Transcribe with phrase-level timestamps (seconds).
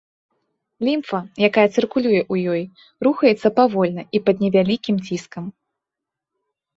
[0.87, 1.17] Лімфа,
[1.47, 2.63] якая цыркулюе ў ёй,
[3.07, 5.45] рухаецца павольна і пад невялікім ціскам.